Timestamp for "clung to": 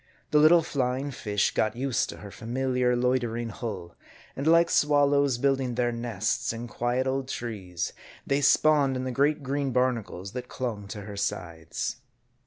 10.49-11.01